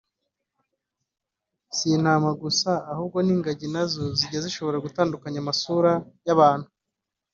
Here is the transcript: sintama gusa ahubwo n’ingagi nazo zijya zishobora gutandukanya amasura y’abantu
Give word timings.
sintama 1.77 2.29
gusa 2.41 2.71
ahubwo 2.91 3.17
n’ingagi 3.25 3.67
nazo 3.75 4.01
zijya 4.17 4.39
zishobora 4.45 4.81
gutandukanya 4.85 5.39
amasura 5.43 5.91
y’abantu 6.25 6.67